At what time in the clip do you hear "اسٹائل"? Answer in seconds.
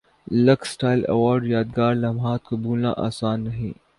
0.69-1.03